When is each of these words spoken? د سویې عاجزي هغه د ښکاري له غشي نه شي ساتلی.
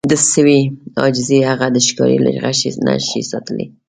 د 0.09 0.13
سویې 0.31 0.61
عاجزي 1.01 1.39
هغه 1.49 1.67
د 1.71 1.77
ښکاري 1.87 2.17
له 2.25 2.31
غشي 2.41 2.69
نه 2.85 2.93
شي 3.07 3.21
ساتلی. 3.31 3.65